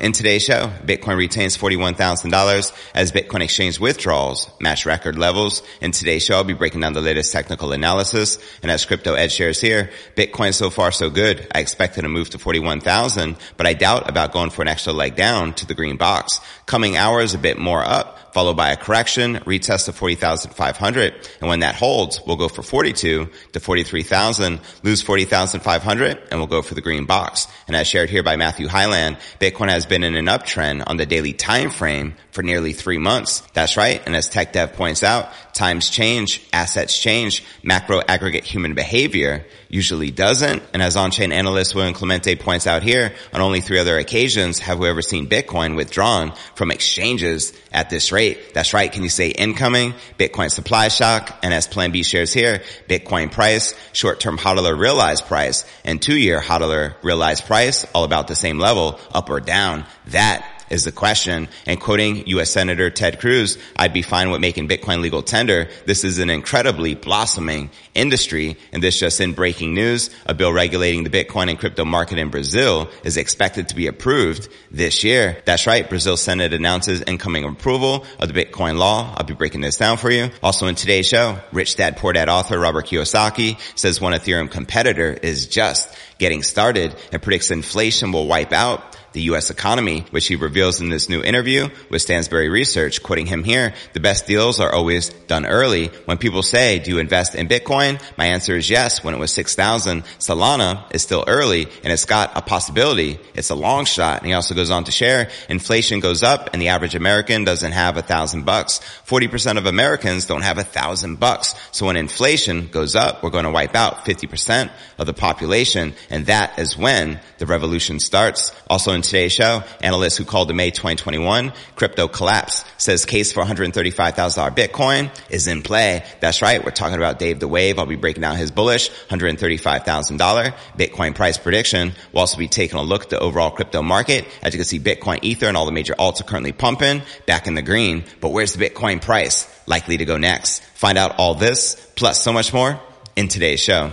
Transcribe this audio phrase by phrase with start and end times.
[0.00, 5.62] In today's show, Bitcoin retains $41,000 as Bitcoin exchange withdrawals match record levels.
[5.80, 8.38] In today's show, I'll be breaking down the latest technical analysis.
[8.60, 11.46] And as crypto edge shares here, Bitcoin so far so good.
[11.54, 15.14] I expected a move to 41,000, but I doubt about going for an extra leg
[15.14, 16.40] down to the green box.
[16.66, 21.14] Coming hours a bit more up followed by a correction, retest of 40,500.
[21.40, 26.60] And when that holds, we'll go for 42 to 43,000, lose 40,500, and we'll go
[26.60, 27.46] for the green box.
[27.68, 31.06] And as shared here by Matthew Hyland, Bitcoin has been in an uptrend on the
[31.06, 33.40] daily time frame for nearly three months.
[33.54, 34.02] That's right.
[34.04, 40.10] And as Tech Dev points out, times change, assets change, macro aggregate human behavior usually
[40.10, 40.62] doesn't.
[40.72, 44.80] And as on-chain analyst William Clemente points out here, on only three other occasions have
[44.80, 48.52] we ever seen Bitcoin withdrawn from exchanges at this rate.
[48.52, 48.90] That's right.
[48.90, 53.74] Can you say incoming, Bitcoin supply shock, and as Plan B shares here, Bitcoin price,
[53.92, 59.30] short-term hodler realized price, and two-year hodler realized price, all about the same level, up
[59.30, 59.86] or down.
[60.08, 61.48] That is the question.
[61.66, 62.50] And quoting U.S.
[62.50, 65.68] Senator Ted Cruz, I'd be fine with making Bitcoin legal tender.
[65.86, 68.56] This is an incredibly blossoming industry.
[68.72, 72.30] And this just in breaking news, a bill regulating the Bitcoin and crypto market in
[72.30, 75.42] Brazil is expected to be approved this year.
[75.44, 75.88] That's right.
[75.88, 79.14] Brazil Senate announces incoming approval of the Bitcoin law.
[79.16, 80.30] I'll be breaking this down for you.
[80.42, 85.12] Also in today's show, Rich Dad Poor Dad author Robert Kiyosaki says one Ethereum competitor
[85.12, 89.48] is just getting started and predicts inflation will wipe out the U.S.
[89.48, 93.02] economy, which he reveals in this new interview with Stansberry Research.
[93.02, 95.86] Quoting him here, the best deals are always done early.
[96.04, 98.02] When people say, do you invest in Bitcoin?
[98.18, 99.04] My answer is yes.
[99.04, 103.20] When it was 6,000, Solana is still early and it's got a possibility.
[103.34, 104.18] It's a long shot.
[104.18, 107.72] And he also goes on to share, inflation goes up and the average American doesn't
[107.72, 108.80] have a thousand bucks.
[109.06, 111.54] 40% of Americans don't have a thousand bucks.
[111.70, 115.94] So when inflation goes up, we're going to wipe out 50% of the population.
[116.10, 118.52] And that is when the revolution starts.
[118.68, 123.42] Also in today's show, analyst who called the May 2021 crypto collapse says case for
[123.42, 126.04] $135,000 Bitcoin is in play.
[126.20, 126.64] That's right.
[126.64, 127.78] We're talking about Dave the Wave.
[127.78, 131.92] I'll be breaking down his bullish $135,000 Bitcoin price prediction.
[132.12, 134.26] We'll also be taking a look at the overall crypto market.
[134.42, 137.46] As you can see, Bitcoin, Ether, and all the major alts are currently pumping back
[137.46, 138.04] in the green.
[138.20, 140.62] But where's the Bitcoin price likely to go next?
[140.62, 142.80] Find out all this plus so much more
[143.16, 143.92] in today's show.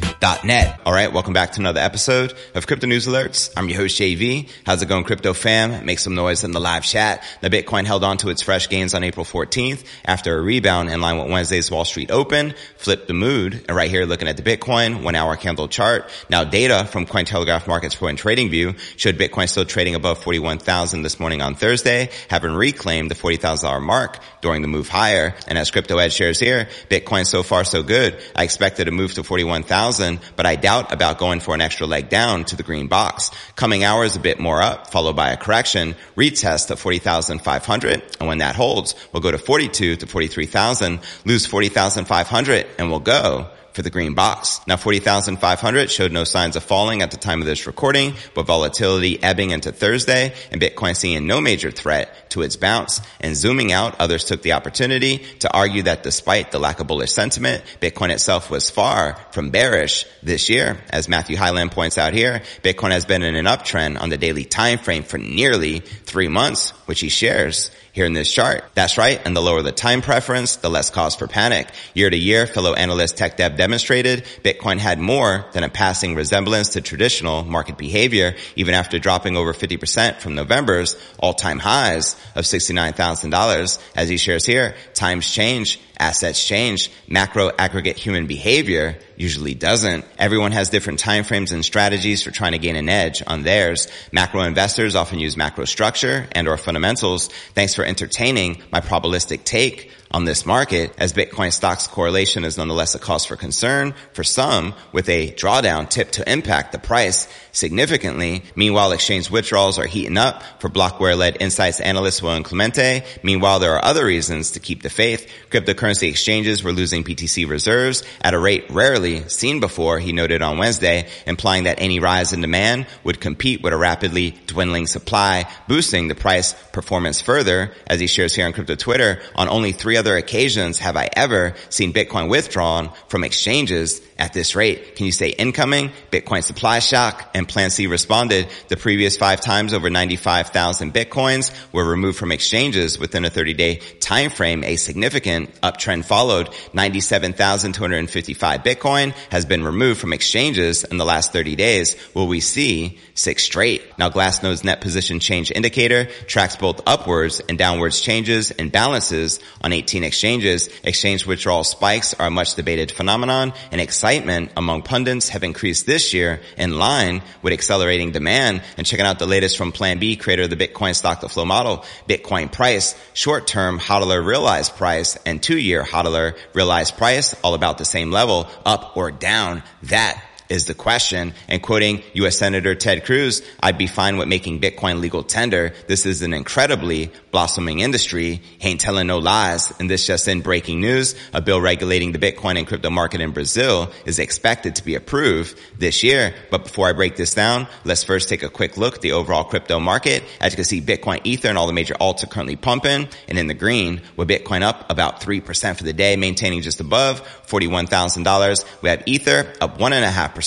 [0.21, 0.81] cryptonewsalerts.net.
[0.85, 3.51] All right, welcome back to another episode of Crypto News Alerts.
[3.57, 4.49] I'm your host JV.
[4.65, 5.85] How's it going, crypto fam?
[5.85, 7.23] Make some noise in the live chat.
[7.41, 11.01] The Bitcoin held on to its fresh gains on April 14th after a rebound in
[11.01, 12.53] line with Wednesday's Wall Street Open.
[12.77, 13.65] Flipped the mood.
[13.67, 16.09] And right here, looking at the Bitcoin one hour candle chart.
[16.29, 21.01] Now data from Cointelegraph Markets Pro and Trading View showed Bitcoin still trading above 41,000
[21.01, 25.35] this morning on Thursday, having reclaimed the $40,000 mark during the move higher.
[25.47, 28.19] And as Crypto Edge shares here, Bitcoin so far so good.
[28.35, 32.09] I expected a move to 41,000, but I doubt about going for an extra leg
[32.09, 33.31] down to the green box.
[33.55, 38.03] Coming hours a bit more up, followed by a correction, retest of 40,500.
[38.19, 43.49] And when that holds, we'll go to 42 to 43,000, lose 40,500, and we'll go
[43.73, 44.59] for the green box.
[44.67, 49.21] Now 40,500 showed no signs of falling at the time of this recording, but volatility
[49.21, 53.01] ebbing into Thursday and Bitcoin seeing no major threat to its bounce.
[53.19, 57.11] And zooming out, others took the opportunity to argue that despite the lack of bullish
[57.11, 60.77] sentiment, Bitcoin itself was far from bearish this year.
[60.89, 64.45] As Matthew Hyland points out here, Bitcoin has been in an uptrend on the daily
[64.45, 68.63] time frame for nearly three months, which he shares here in this chart.
[68.73, 69.21] That's right.
[69.25, 71.67] And the lower the time preference, the less cause for panic.
[71.93, 76.69] Year to year, fellow analyst Tech Dev demonstrated, Bitcoin had more than a passing resemblance
[76.69, 83.79] to traditional market behavior, even after dropping over 50% from November's all-time highs of $69,000.
[83.95, 86.91] As he shares here, times change assets change.
[87.07, 90.03] Macro aggregate human behavior usually doesn't.
[90.17, 93.87] Everyone has different timeframes and strategies for trying to gain an edge on theirs.
[94.11, 97.27] Macro investors often use macro structure and or fundamentals.
[97.53, 102.95] Thanks for entertaining my probabilistic take on this market as Bitcoin stocks correlation is nonetheless
[102.95, 108.43] a cause for concern for some with a drawdown tip to impact the price significantly.
[108.55, 113.03] Meanwhile, exchange withdrawals are heating up for Blockware-led insights analyst Will Clemente.
[113.23, 115.31] Meanwhile, there are other reasons to keep the faith.
[115.49, 120.57] Cryptocurrency exchanges were losing BTC reserves at a rate rarely seen before, he noted on
[120.57, 126.07] Wednesday, implying that any rise in demand would compete with a rapidly dwindling supply, boosting
[126.07, 127.71] the price performance further.
[127.87, 131.55] As he shares here on crypto Twitter, on only three other occasions have I ever
[131.69, 134.95] seen Bitcoin withdrawn from exchanges at this rate.
[134.95, 135.91] Can you say incoming?
[136.11, 138.47] Bitcoin supply shock and Plan C responded.
[138.69, 143.75] The previous five times over 95,000 Bitcoins were removed from exchanges within a 30 day
[143.99, 144.63] time frame.
[144.63, 146.49] A significant uptrend followed.
[146.73, 151.95] 97,255 Bitcoin has been removed from exchanges in the last 30 days.
[152.13, 153.83] Will we see six straight?
[153.99, 159.73] Now Glassnode's net position change indicator tracks both upwards and downwards changes and balances on
[159.73, 163.81] 18 18 exchanges, exchange withdrawal spikes are a much debated phenomenon and
[164.11, 169.19] excitement among pundits have increased this year in line with accelerating demand and checking out
[169.19, 172.93] the latest from Plan B, creator of the Bitcoin stock to flow model, Bitcoin price,
[173.13, 178.97] short-term hodler realized price and two-year hodler realized price, all about the same level, up
[178.97, 179.63] or down.
[179.83, 181.33] That is the question.
[181.47, 182.37] And quoting U.S.
[182.37, 185.73] Senator Ted Cruz, I'd be fine with making Bitcoin legal tender.
[185.87, 188.41] This is an incredibly blossoming industry.
[188.59, 189.71] Ain't telling no lies.
[189.79, 193.31] And this just in breaking news, a bill regulating the Bitcoin and crypto market in
[193.31, 196.35] Brazil is expected to be approved this year.
[196.51, 199.45] But before I break this down, let's first take a quick look at the overall
[199.45, 200.23] crypto market.
[200.41, 203.39] As you can see, Bitcoin, Ether, and all the major alts are currently pumping and
[203.39, 208.65] in the green with Bitcoin up about 3% for the day, maintaining just above $41,000.
[208.81, 209.93] We have Ether up one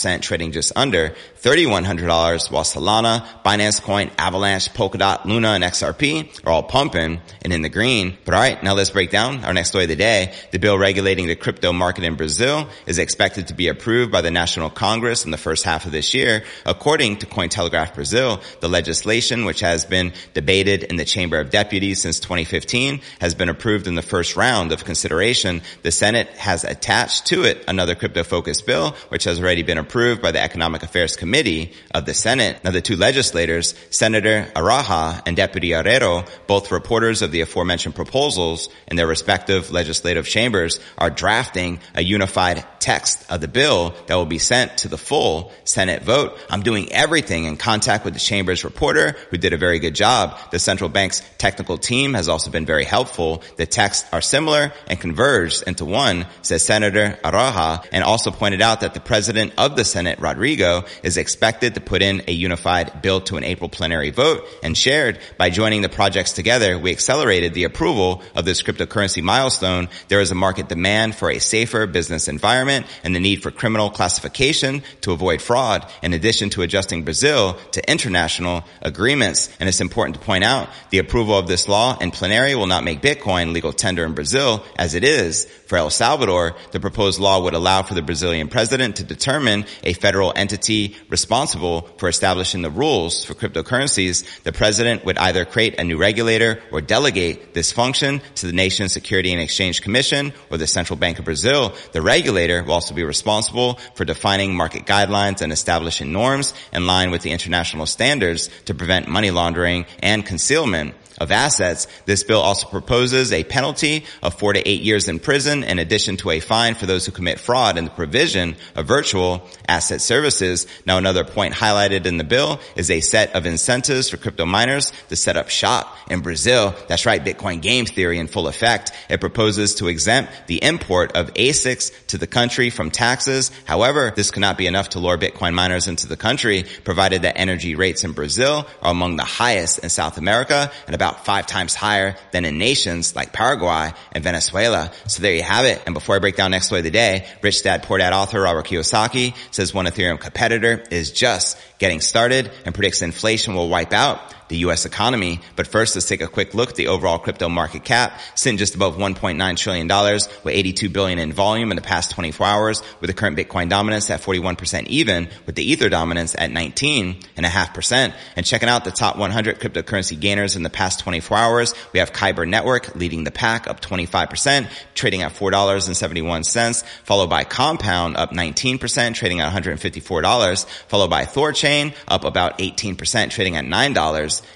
[0.02, 5.50] and a half percent trading just under $3,100 while Solana, Binance Coin, Avalanche, Polkadot, Luna,
[5.50, 8.16] and XRP are all pumping and in the green.
[8.24, 10.34] But all right, now let's break down our next story of the day.
[10.50, 14.30] The bill regulating the crypto market in Brazil is expected to be approved by the
[14.30, 16.44] National Congress in the first half of this year.
[16.66, 22.00] According to Cointelegraph Brazil, the legislation, which has been debated in the Chamber of Deputies
[22.00, 25.62] since 2015, has been approved in the first round of consideration.
[25.82, 30.32] The Senate has attached to it another crypto-focused bill, which has already been approved by
[30.32, 32.64] the Economic Affairs Committee of the Senate.
[32.64, 38.70] Now the two legislators, Senator Araújo and Deputy Aureo, both reporters of the aforementioned proposals
[38.88, 44.26] in their respective legislative chambers, are drafting a unified text of the bill that will
[44.26, 46.38] be sent to the full Senate vote.
[46.50, 50.38] I'm doing everything in contact with the chamber's reporter who did a very good job.
[50.50, 53.42] The central bank's technical team has also been very helpful.
[53.56, 58.80] The texts are similar and converged into one, says Senator Araújo, and also pointed out
[58.80, 63.20] that the president of the Senate, Rodrigo, is expected to put in a unified bill
[63.22, 67.64] to an April plenary vote and shared by joining the projects together, we accelerated the
[67.64, 69.88] approval of this cryptocurrency milestone.
[70.08, 73.90] There is a market demand for a safer business environment and the need for criminal
[73.90, 79.48] classification to avoid fraud in addition to adjusting Brazil to international agreements.
[79.58, 82.84] And it's important to point out the approval of this law in plenary will not
[82.84, 86.56] make Bitcoin legal tender in Brazil as it is for El Salvador.
[86.72, 91.82] The proposed law would allow for the Brazilian president to determine a federal entity responsible
[91.98, 96.80] for establishing the rules for cryptocurrencies, the president would either create a new regulator or
[96.80, 101.24] delegate this function to the nation's Security and Exchange Commission or the Central Bank of
[101.24, 101.74] Brazil.
[101.92, 107.10] The regulator will also be responsible for defining market guidelines and establishing norms in line
[107.10, 111.86] with the international standards to prevent money laundering and concealment of assets.
[112.06, 116.16] This bill also proposes a penalty of four to eight years in prison in addition
[116.18, 120.66] to a fine for those who commit fraud in the provision of virtual asset services.
[120.86, 124.92] Now another point highlighted in the bill is a set of incentives for crypto miners
[125.08, 126.74] to set up shop in Brazil.
[126.88, 128.92] That's right, Bitcoin game theory in full effect.
[129.08, 133.50] It proposes to exempt the import of ASICs to the country from taxes.
[133.66, 137.74] However, this cannot be enough to lure Bitcoin miners into the country, provided that energy
[137.74, 141.74] rates in Brazil are among the highest in South America and about about five times
[141.74, 144.90] higher than in nations like Paraguay and Venezuela.
[145.06, 145.82] So there you have it.
[145.84, 148.40] And before I break down next story of the day, Rich Dad Poor Dad author
[148.40, 153.92] Robert Kiyosaki says one Ethereum competitor is just getting started and predicts inflation will wipe
[153.92, 154.18] out
[154.54, 154.86] the U.S.
[154.86, 155.40] economy.
[155.56, 158.76] But first, let's take a quick look at the overall crypto market cap, sitting just
[158.76, 163.14] above $1.9 trillion with 82 billion in volume in the past 24 hours, with the
[163.14, 168.14] current Bitcoin dominance at 41% even, with the Ether dominance at 19.5%.
[168.36, 172.12] And checking out the top 100 cryptocurrency gainers in the past 24 hours, we have
[172.12, 179.14] Kyber Network leading the pack up 25%, trading at $4.71, followed by Compound up 19%,
[179.14, 183.64] trading at $154, followed by Thorchain up about 18%, trading at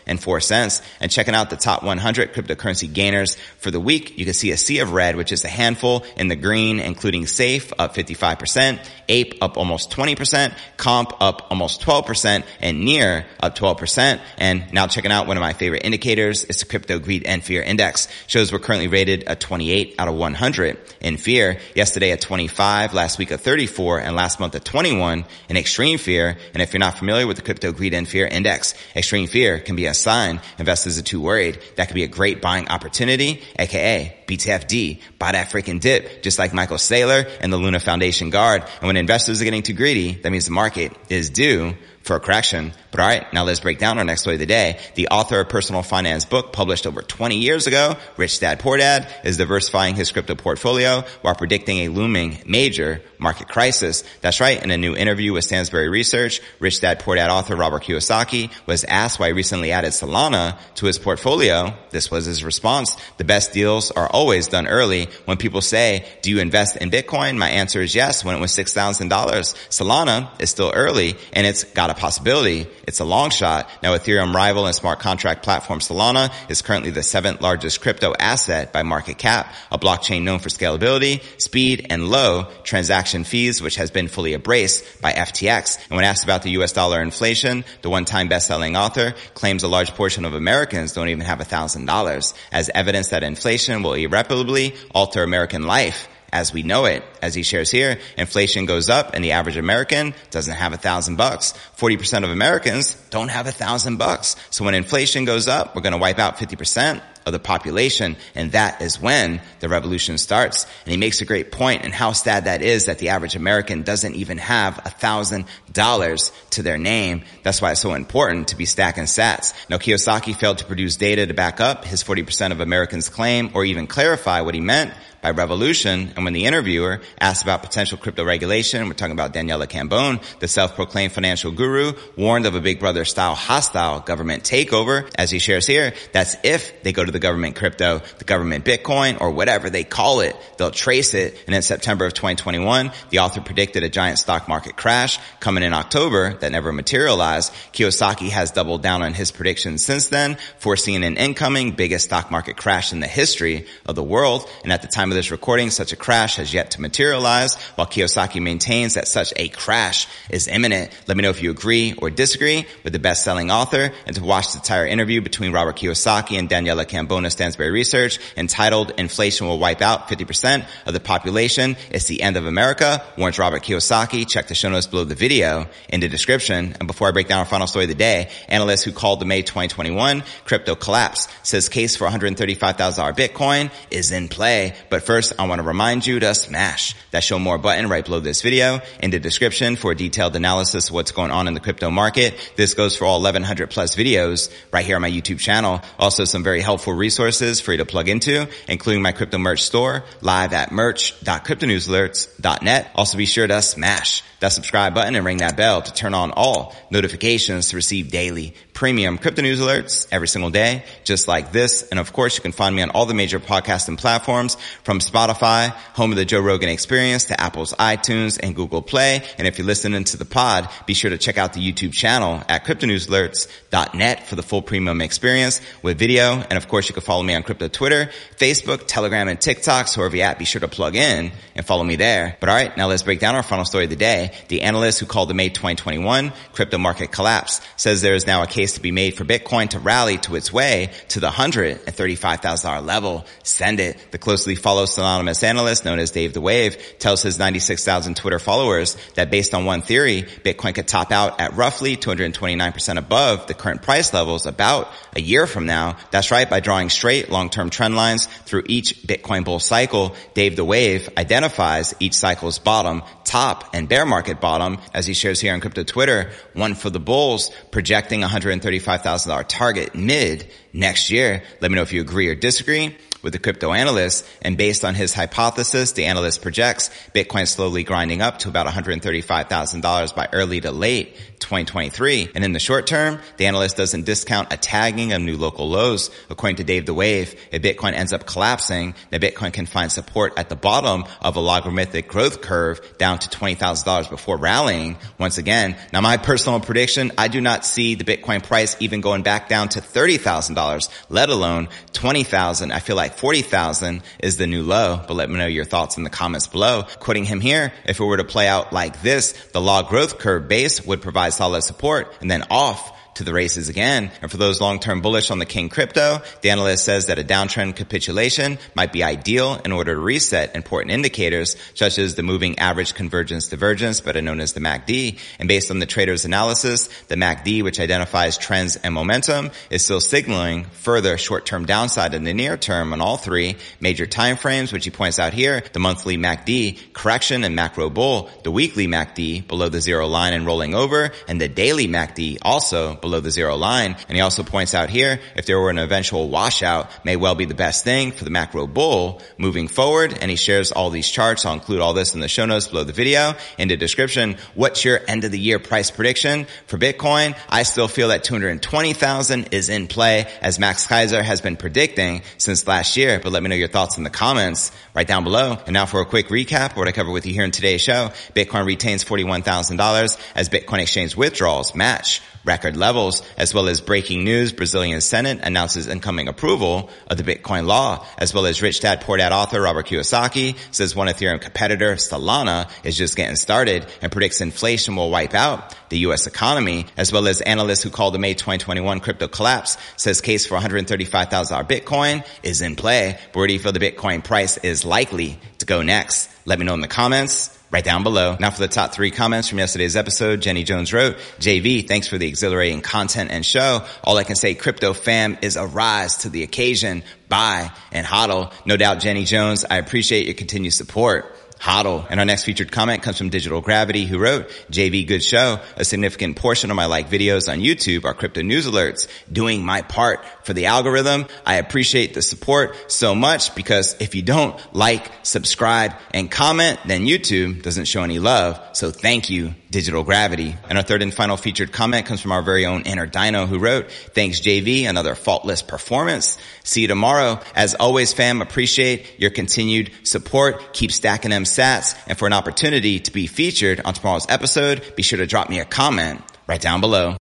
[0.07, 0.83] $9.04.
[1.00, 4.57] And checking out the top 100 cryptocurrency gainers for the week, you can see a
[4.57, 9.35] sea of red, which is a handful in the green, including Safe up 55%, Ape
[9.42, 14.21] up almost 20%, Comp up almost 12%, and Near up 12%.
[14.38, 17.62] And now checking out one of my favorite indicators, it's the Crypto Greed and Fear
[17.62, 18.09] Index.
[18.26, 21.59] Shows we're currently rated a 28 out of 100 in fear.
[21.75, 26.37] Yesterday at 25, last week at 34, and last month at 21 in extreme fear.
[26.54, 29.77] And if you're not familiar with the Crypto Greed and Fear Index, extreme fear can
[29.77, 31.59] be a sign investors are too worried.
[31.77, 36.53] That could be a great buying opportunity, aka BTFD, buy that freaking dip, just like
[36.55, 38.63] Michael Saylor and the Luna Foundation Guard.
[38.81, 42.21] And when investors are getting too greedy, that means the market is due for a
[42.21, 42.73] correction.
[42.90, 44.78] But all right, now let's break down our next story of the day.
[44.95, 49.12] The author of Personal Finance book published over 20 years ago, Rich Dad Poor Dad,
[49.25, 54.04] is diversifying his crypto portfolio while predicting a looming major market crisis.
[54.21, 54.62] That's right.
[54.62, 58.85] In a new interview with Stansberry Research, Rich Dad Poor Dad author Robert Kiyosaki was
[58.85, 61.75] asked why he recently added Solana to his portfolio.
[61.90, 62.97] This was his response.
[63.18, 65.09] The best deals are always done early.
[65.26, 67.37] When people say, do you invest in Bitcoin?
[67.37, 68.25] My answer is yes.
[68.25, 72.66] When it was $6,000, Solana is still early and it's got a possibility.
[72.88, 73.68] It's a long shot.
[73.83, 78.73] Now Ethereum rival and smart contract platform Solana is currently the seventh largest crypto asset
[78.73, 83.90] by market cap, a blockchain known for scalability, speed, and low transaction fees, which has
[83.90, 85.76] been fully embraced by FTX.
[85.90, 89.90] And when asked about the US dollar inflation, the one-time best-selling author claims a large
[89.90, 94.75] portion of Americans don't even have a thousand dollars as evidence that inflation will irreparably
[94.95, 97.02] alter American life as we know it.
[97.23, 101.16] As he shares here, inflation goes up and the average American doesn't have a thousand
[101.16, 101.54] bucks.
[101.76, 104.37] 40% of Americans don't have a thousand bucks.
[104.50, 108.16] So when inflation goes up, we're going to wipe out 50% of the population.
[108.35, 110.66] And that is when the revolution starts.
[110.85, 113.82] And he makes a great point and how sad that is that the average American
[113.82, 117.23] doesn't even have a thousand dollars to their name.
[117.42, 119.54] That's why it's so important to be stacking sats.
[119.70, 123.64] Now Kiyosaki failed to produce data to back up his 40% of Americans claim or
[123.64, 124.92] even clarify what he meant
[125.23, 126.12] by revolution.
[126.14, 130.49] And when the interviewer asked about potential crypto regulation, we're talking about Daniela Cambone, the
[130.49, 135.11] self-proclaimed financial guru, warned of a big brother style hostile government takeover.
[135.16, 139.21] As he shares here, that's if they go to the government crypto, the government Bitcoin,
[139.21, 140.37] or whatever they call it.
[140.57, 141.43] They'll trace it.
[141.47, 145.75] And in September of 2021, the author predicted a giant stock market crash coming in
[145.75, 147.53] October that never materialized.
[147.73, 152.57] Kiyosaki has doubled down on his predictions since then, foreseeing an incoming biggest stock market
[152.57, 154.49] crash in the history of the world.
[154.63, 157.87] And at the time of this recording, such a crash has yet to materialize, while
[157.87, 160.91] Kiyosaki maintains that such a crash is imminent.
[161.07, 164.53] Let me know if you agree or disagree with the best-selling author and to watch
[164.53, 169.83] the entire interview between Robert Kiyosaki and Daniela Cambona Stansberry Research entitled Inflation Will Wipe
[169.83, 171.77] Out 50% of the Population.
[171.91, 173.03] It's the End of America.
[173.17, 174.29] Warrants Robert Kiyosaki.
[174.29, 176.77] Check the show notes below the video in the description.
[176.79, 179.25] And before I break down our final story of the day, analyst who called the
[179.25, 185.47] May 2021 crypto collapse says case for $135,000 Bitcoin is in play, but first, I
[185.47, 189.11] want to remind you to smash that show more button right below this video in
[189.11, 192.35] the description for a detailed analysis of what's going on in the crypto market.
[192.57, 195.81] This goes for all 1100 plus videos right here on my YouTube channel.
[195.99, 200.04] Also some very helpful resources for you to plug into, including my crypto merch store
[200.21, 202.90] live at merch.cryptonewsalerts.net.
[202.95, 206.30] Also be sure to smash that subscribe button and ring that bell to turn on
[206.30, 211.83] all notifications to receive daily premium crypto news alerts every single day, just like this.
[211.90, 215.71] And of course, you can find me on all the major podcasting platforms from Spotify,
[215.95, 219.25] home of the Joe Rogan experience to Apple's iTunes and Google Play.
[219.37, 222.40] And if you're listening to the pod, be sure to check out the YouTube channel
[222.49, 226.35] at cryptonewsalerts.net for the full premium experience with video.
[226.35, 229.88] And of course, you can follow me on crypto Twitter, Facebook, Telegram, and TikTok.
[229.88, 232.38] So wherever you're at, be sure to plug in and follow me there.
[232.40, 234.32] But all right, now let's break down our final story of the day.
[234.49, 238.47] The analyst who called the May 2021 crypto market collapse says there is now a
[238.47, 243.26] case to be made for Bitcoin to rally to its way to the $135,000 level.
[243.42, 244.12] Send it.
[244.12, 248.38] The closely followed follow anonymous analyst known as Dave the Wave tells his 96,000 Twitter
[248.38, 253.54] followers that based on one theory, Bitcoin could top out at roughly 229% above the
[253.54, 255.97] current price levels about a year from now.
[256.11, 256.49] That's right.
[256.49, 261.95] By drawing straight long-term trend lines through each Bitcoin bull cycle, Dave the Wave identifies
[261.99, 266.31] each cycle's bottom, top, and bear market bottom, as he shares here on crypto Twitter,
[266.53, 271.43] one for the bulls, projecting $135,000 target mid next year.
[271.63, 274.27] Let me know if you agree or disagree with the crypto analyst.
[274.43, 280.15] And based on his hypothesis, the analyst projects Bitcoin slowly grinding up to about $135,000
[280.15, 282.31] by early to late 2023.
[282.35, 286.11] And in the short term, the analyst doesn't discount a tagging of new local lows.
[286.31, 290.33] According to Dave the Wave, if Bitcoin ends up collapsing, then Bitcoin can find support
[290.37, 295.77] at the bottom of a logarithmic growth curve down to $20,000 before rallying once again.
[295.93, 299.69] Now my personal prediction, I do not see the Bitcoin price even going back down
[299.71, 302.73] to $30,000, let alone 20,000.
[302.73, 306.05] I feel like 40,000 is the new low, but let me know your thoughts in
[306.05, 306.85] the comments below.
[306.99, 310.49] Quoting him here, if it were to play out like this, the log growth curve
[310.49, 314.11] base would provide solid support and then off to the races again.
[314.23, 317.77] And for those long-term bullish on the King crypto, the analyst says that a downtrend
[317.77, 322.95] capitulation might be ideal in order to reset important indicators such as the moving average
[322.95, 325.19] convergence divergence, better known as the MACD.
[325.39, 330.01] And based on the trader's analysis, the MACD, which identifies trends and momentum, is still
[330.01, 334.91] signaling further short-term downside in the near term on all three major timeframes, which he
[334.91, 339.81] points out here, the monthly MACD correction and macro bull, the weekly MACD below the
[339.81, 343.97] zero line and rolling over, and the daily MACD also below below the zero line.
[344.09, 347.47] And he also points out here, if there were an eventual washout, may well be
[347.47, 350.17] the best thing for the macro bull moving forward.
[350.21, 351.47] And he shares all these charts.
[351.47, 354.37] I'll include all this in the show notes below the video in the description.
[354.55, 357.37] What's your end of the year price prediction for Bitcoin?
[357.49, 362.67] I still feel that 220,000 is in play as Max Keiser has been predicting since
[362.67, 363.21] last year.
[363.23, 365.57] But let me know your thoughts in the comments right down below.
[365.67, 368.11] And now for a quick recap, what I cover with you here in today's show.
[368.35, 374.52] Bitcoin retains $41,000 as Bitcoin exchange withdrawals match record levels, as well as breaking news.
[374.52, 379.16] Brazilian Senate announces incoming approval of the Bitcoin law, as well as Rich Dad Poor
[379.16, 384.40] Dad author Robert Kiyosaki says one Ethereum competitor, Solana, is just getting started and predicts
[384.40, 386.26] inflation will wipe out the U.S.
[386.26, 390.59] economy, as well as analysts who called the May 2021 crypto collapse says case for
[390.59, 393.18] $135,000 Bitcoin is in play.
[393.33, 396.30] Where do you feel the Bitcoin price is likely to go next?
[396.47, 398.37] Let me know in the comments right down below.
[398.41, 402.19] Now for the top three comments from yesterday's episode, Jenny Jones wrote, JV, thanks for
[402.19, 403.85] the exhilarating content and show.
[404.03, 407.02] All I can say, crypto fam is a rise to the occasion.
[407.28, 408.52] Bye and hodl.
[408.65, 411.35] No doubt, Jenny Jones, I appreciate your continued support.
[411.60, 412.06] Hodl.
[412.08, 415.60] And our next featured comment comes from Digital Gravity who wrote, JV good show.
[415.76, 419.82] A significant portion of my like videos on YouTube are crypto news alerts doing my
[419.82, 421.26] part for the algorithm.
[421.44, 427.06] I appreciate the support so much because if you don't like, subscribe and comment, then
[427.06, 428.60] YouTube doesn't show any love.
[428.73, 430.57] So thank you, Digital Gravity.
[430.69, 433.59] And our third and final featured comment comes from our very own Inner Dino who
[433.59, 436.39] wrote, thanks JV, another faultless performance.
[436.65, 437.41] See you tomorrow.
[437.54, 440.73] As always, fam, appreciate your continued support.
[440.73, 441.97] Keep stacking them sats.
[442.07, 445.61] And for an opportunity to be featured on tomorrow's episode, be sure to drop me
[445.61, 447.17] a comment right down below.